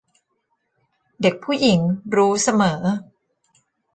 [1.21, 1.79] เด็กผู้หญิง
[2.15, 2.81] รู้เสมอ